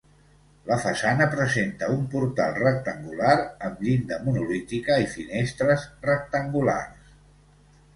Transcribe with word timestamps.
La 0.69 0.77
façana 0.85 1.27
presenta 1.33 1.91
un 1.97 2.07
portal 2.15 2.57
rectangular 2.63 3.37
amb 3.69 3.87
llinda 3.89 4.21
monolítica 4.27 5.01
i 5.09 5.11
finestres 5.17 5.91
rectangulars. 6.13 7.19